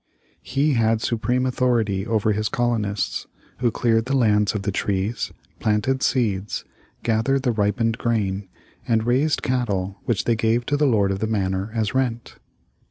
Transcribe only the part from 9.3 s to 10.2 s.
cattle